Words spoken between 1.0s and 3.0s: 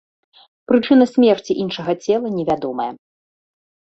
смерці іншага цела невядомая.